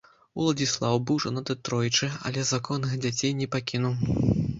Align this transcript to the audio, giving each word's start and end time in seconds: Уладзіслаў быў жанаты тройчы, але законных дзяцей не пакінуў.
Уладзіслаў 0.43 0.95
быў 1.09 1.19
жанаты 1.25 1.55
тройчы, 1.69 2.09
але 2.29 2.47
законных 2.53 2.97
дзяцей 3.03 3.31
не 3.43 3.47
пакінуў. 3.57 3.93